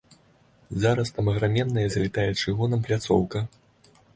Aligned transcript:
Зараз 0.83 1.11
там 1.17 1.29
аграменная 1.35 1.85
залітая 1.97 2.27
чыгунам 2.45 2.79
пляцоўка. 2.89 3.47